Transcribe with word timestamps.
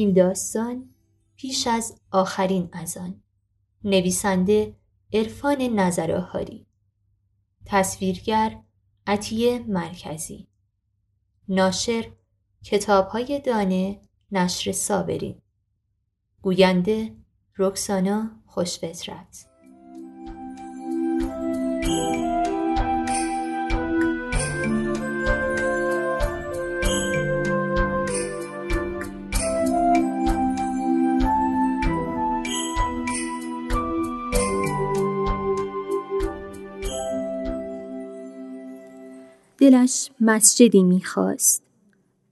این 0.00 0.12
داستان 0.12 0.94
پیش 1.36 1.66
از 1.66 2.00
آخرین 2.10 2.68
از 2.72 2.96
آن. 2.96 3.22
نویسنده 3.84 4.76
عرفان 5.12 5.56
نظرآهاری. 5.62 6.66
تصویرگر 7.66 8.60
عطیه 9.06 9.58
مرکزی. 9.58 10.48
ناشر 11.48 12.12
کتابهای 12.64 13.40
دانه 13.40 14.00
نشر 14.32 14.72
صابرین 14.72 15.42
گوینده 16.42 17.16
رکسانا 17.58 18.30
خوشفطرت 18.46 19.49
دلش 39.60 40.10
مسجدی 40.20 40.82
می‌خواست. 40.82 41.62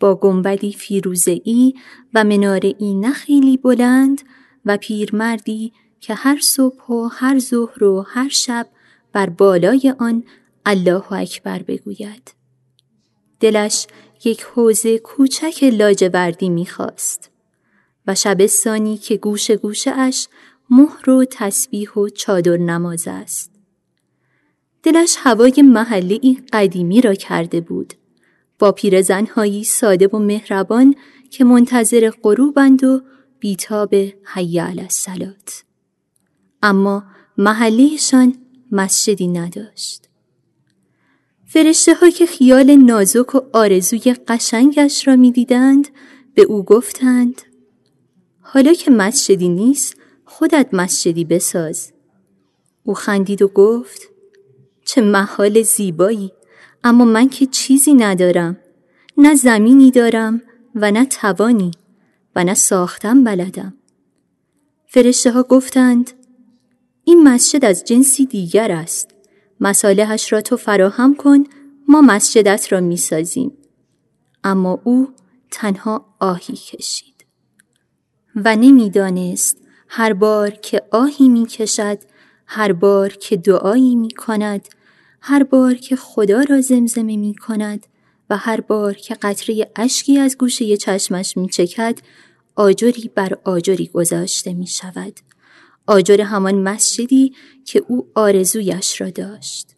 با 0.00 0.14
گنبدی 0.14 0.72
فیروزهای 0.72 1.74
و 2.14 2.24
منارهای 2.24 2.94
نه 2.94 3.12
خیلی 3.12 3.56
بلند 3.56 4.22
و 4.64 4.76
پیرمردی 4.76 5.72
که 6.00 6.14
هر 6.14 6.40
صبح 6.40 6.86
و 6.86 7.08
هر 7.12 7.38
ظهر 7.38 7.84
و 7.84 8.02
هر 8.08 8.28
شب 8.28 8.66
بر 9.12 9.30
بالای 9.30 9.94
آن 9.98 10.24
الله 10.66 11.12
اکبر 11.12 11.62
بگوید. 11.62 12.34
دلش 13.40 13.86
یک 14.24 14.42
حوزه 14.42 14.98
کوچک 14.98 15.64
لاجوردی 15.64 16.48
می‌خواست 16.48 17.30
و 18.06 18.14
شبستانی 18.14 18.96
که 18.96 19.16
گوش 19.16 19.50
گوشه 19.50 19.90
اش 19.90 20.28
مهر 20.70 21.10
و 21.10 21.24
تسبیح 21.30 21.92
و 21.92 22.08
چادر 22.08 22.56
نماز 22.56 23.04
است. 23.06 23.52
دلش 24.82 25.16
هوای 25.18 25.62
محلی 25.62 26.38
قدیمی 26.52 27.00
را 27.00 27.14
کرده 27.14 27.60
بود. 27.60 27.94
با 28.58 28.72
پیرزنهایی 28.72 29.64
ساده 29.64 30.06
و 30.08 30.18
مهربان 30.18 30.94
که 31.30 31.44
منتظر 31.44 32.10
غروبند 32.22 32.84
و 32.84 33.00
بیتاب 33.38 33.94
حی 34.24 34.58
علی 34.58 34.88
اما 36.62 37.04
محلهشان 37.38 38.34
مسجدی 38.72 39.28
نداشت. 39.28 40.08
فرشته 41.46 42.10
که 42.10 42.26
خیال 42.26 42.76
نازک 42.76 43.34
و 43.34 43.40
آرزوی 43.52 44.14
قشنگش 44.28 45.08
را 45.08 45.16
می‌دیدند 45.16 45.88
به 46.34 46.42
او 46.42 46.62
گفتند 46.62 47.42
حالا 48.40 48.72
که 48.72 48.90
مسجدی 48.90 49.48
نیست 49.48 49.96
خودت 50.24 50.68
مسجدی 50.72 51.24
بساز. 51.24 51.92
او 52.84 52.94
خندید 52.94 53.42
و 53.42 53.48
گفت 53.48 54.11
چه 54.84 55.00
محال 55.00 55.62
زیبایی. 55.62 56.32
اما 56.84 57.04
من 57.04 57.28
که 57.28 57.46
چیزی 57.46 57.94
ندارم. 57.94 58.56
نه 59.16 59.34
زمینی 59.34 59.90
دارم 59.90 60.42
و 60.74 60.90
نه 60.90 61.06
توانی 61.06 61.70
و 62.36 62.44
نه 62.44 62.54
ساختم 62.54 63.24
بلدم. 63.24 63.74
فرشته 64.86 65.30
ها 65.30 65.42
گفتند 65.42 66.10
این 67.04 67.22
مسجد 67.22 67.64
از 67.64 67.84
جنسی 67.84 68.26
دیگر 68.26 68.72
است. 68.72 69.08
مسالهش 69.60 70.32
را 70.32 70.40
تو 70.40 70.56
فراهم 70.56 71.14
کن 71.14 71.44
ما 71.88 72.00
مسجدت 72.00 72.72
را 72.72 72.80
می‌سازیم. 72.80 73.52
اما 74.44 74.80
او 74.84 75.08
تنها 75.50 76.14
آهی 76.20 76.54
کشید. 76.54 77.24
و 78.36 78.56
نمی‌دانست 78.56 79.56
هر 79.88 80.12
بار 80.12 80.50
که 80.50 80.82
آهی 80.90 81.28
می‌کشد 81.28 81.98
هر 82.54 82.72
بار 82.72 83.08
که 83.08 83.36
دعایی 83.36 83.96
می 83.96 84.10
کند 84.10 84.68
هر 85.20 85.42
بار 85.42 85.74
که 85.74 85.96
خدا 85.96 86.40
را 86.40 86.60
زمزمه 86.60 87.16
می 87.16 87.34
کند 87.34 87.86
و 88.30 88.36
هر 88.36 88.60
بار 88.60 88.94
که 88.94 89.14
قطره 89.14 89.70
اشکی 89.76 90.18
از 90.18 90.38
گوشه 90.38 90.76
چشمش 90.76 91.36
می 91.36 91.48
چکد 91.48 91.98
آجری 92.56 93.10
بر 93.14 93.38
آجری 93.44 93.86
گذاشته 93.86 94.54
می 94.54 94.66
شود 94.66 95.20
آجر 95.86 96.20
همان 96.20 96.54
مسجدی 96.54 97.32
که 97.64 97.84
او 97.88 98.08
آرزویش 98.14 99.00
را 99.00 99.10
داشت. 99.10 99.68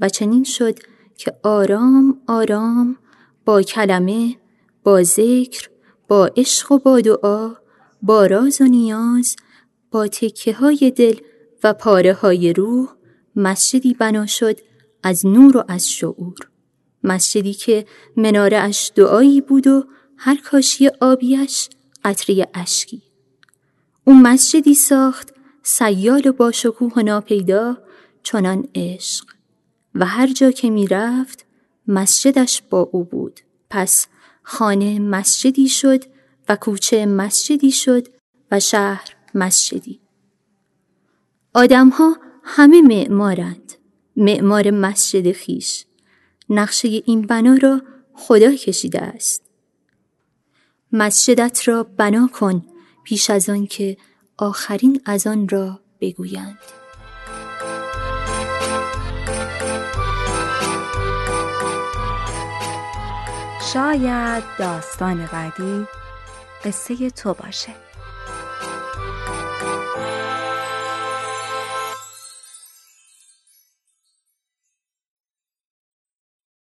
و 0.00 0.08
چنین 0.08 0.44
شد 0.44 0.78
که 1.16 1.32
آرام 1.42 2.20
آرام 2.26 2.96
با 3.44 3.62
کلمه 3.62 4.36
با 4.84 5.02
ذکر 5.02 5.70
با 6.08 6.30
عشق 6.36 6.72
و 6.72 6.78
با 6.78 7.00
دعا 7.00 7.54
با 8.02 8.26
راز 8.26 8.60
و 8.60 8.64
نیاز 8.64 9.36
با 9.90 10.08
تکه 10.08 10.52
های 10.52 10.92
دل 10.96 11.16
و 11.62 11.72
پاره 11.72 12.12
های 12.12 12.52
روح 12.52 12.88
مسجدی 13.36 13.94
بنا 13.94 14.26
شد 14.26 14.60
از 15.02 15.26
نور 15.26 15.56
و 15.56 15.64
از 15.68 15.90
شعور. 15.90 16.38
مسجدی 17.04 17.54
که 17.54 17.86
مناره 18.16 18.58
اش 18.58 18.92
دعایی 18.94 19.40
بود 19.40 19.66
و 19.66 19.84
هر 20.16 20.36
کاشی 20.36 20.88
آبیش 21.00 21.68
قطره 22.04 22.48
اشکی. 22.54 23.02
او 24.04 24.14
مسجدی 24.14 24.74
ساخت 24.74 25.34
سیال 25.62 26.26
و 26.26 26.32
با 26.32 26.52
شکوه 26.52 26.92
و 26.96 27.02
ناپیدا 27.02 27.78
چنان 28.22 28.68
عشق. 28.74 29.24
و 29.94 30.06
هر 30.06 30.26
جا 30.26 30.50
که 30.50 30.70
می 30.70 30.86
رفت 30.86 31.44
مسجدش 31.88 32.62
با 32.70 32.80
او 32.92 33.04
بود. 33.04 33.40
پس 33.70 34.06
خانه 34.42 34.98
مسجدی 34.98 35.68
شد 35.68 36.04
و 36.48 36.56
کوچه 36.56 37.06
مسجدی 37.06 37.70
شد 37.70 38.08
و 38.50 38.60
شهر 38.60 39.14
مسجدی. 39.34 40.00
آدمها 41.58 42.16
همه 42.44 42.82
معمارند. 42.82 43.72
معمار 44.16 44.70
مسجد 44.70 45.32
خیش. 45.32 45.84
نقشه 46.48 46.88
این 46.88 47.22
بنا 47.22 47.54
را 47.62 47.82
خدا 48.14 48.54
کشیده 48.54 49.00
است. 49.00 49.42
مسجدت 50.92 51.68
را 51.68 51.82
بنا 51.82 52.30
کن 52.32 52.64
پیش 53.04 53.30
از 53.30 53.48
آن 53.48 53.66
که 53.66 53.96
آخرین 54.36 55.00
از 55.04 55.26
آن 55.26 55.48
را 55.48 55.80
بگویند. 56.00 56.58
شاید 63.72 64.44
داستان 64.58 65.28
بعدی 65.32 65.86
قصه 66.64 67.10
تو 67.10 67.34
باشه. 67.34 67.87